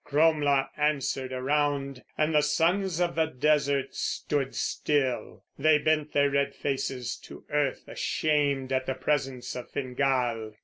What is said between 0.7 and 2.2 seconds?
answered around,